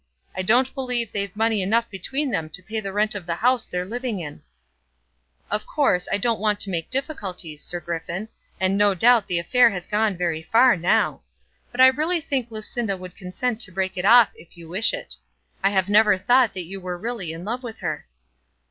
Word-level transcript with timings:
I 0.35 0.41
don't 0.41 0.73
believe 0.73 1.11
they've 1.11 1.35
money 1.35 1.61
enough 1.61 1.87
between 1.87 2.31
them 2.31 2.49
to 2.55 2.63
pay 2.63 2.79
the 2.79 2.91
rent 2.91 3.13
of 3.13 3.27
the 3.27 3.35
house 3.35 3.65
they're 3.65 3.85
living 3.85 4.19
in." 4.19 4.41
"Of 5.51 5.67
course, 5.67 6.07
I 6.11 6.17
don't 6.17 6.39
want 6.39 6.59
to 6.61 6.71
make 6.71 6.89
difficulties, 6.89 7.63
Sir 7.63 7.79
Griffin, 7.79 8.27
and 8.59 8.79
no 8.79 8.95
doubt 8.95 9.27
the 9.27 9.37
affair 9.37 9.69
has 9.69 9.85
gone 9.85 10.17
very 10.17 10.41
far 10.41 10.75
now. 10.75 11.21
But 11.71 11.81
I 11.81 11.87
really 11.89 12.19
think 12.19 12.49
Lucinda 12.49 12.97
would 12.97 13.15
consent 13.15 13.61
to 13.61 13.71
break 13.71 13.95
it 13.95 14.03
off 14.05 14.29
if 14.33 14.57
you 14.57 14.67
wish 14.67 14.91
it. 14.91 15.17
I 15.63 15.69
have 15.69 15.87
never 15.87 16.17
thought 16.17 16.55
that 16.55 16.65
you 16.65 16.81
were 16.81 16.97
really 16.97 17.31
in 17.31 17.45
love 17.45 17.61
with 17.61 17.77
her." 17.77 18.07